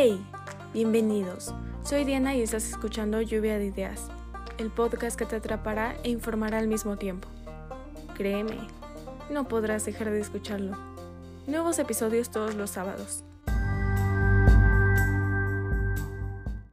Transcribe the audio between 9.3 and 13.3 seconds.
podrás dejar de escucharlo. Nuevos episodios todos los sábados.